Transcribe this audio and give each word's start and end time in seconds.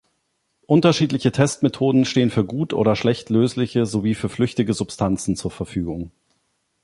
Unterschiedliche 0.65 1.31
Testmethoden 1.31 2.05
stehen 2.05 2.31
für 2.31 2.43
gut 2.43 2.73
oder 2.73 2.95
schlecht 2.95 3.29
lösliche 3.29 3.85
sowie 3.85 4.15
für 4.15 4.29
flüchtige 4.29 4.73
Substanzen 4.73 5.35
zur 5.35 5.51
Verfügung. 5.51 6.09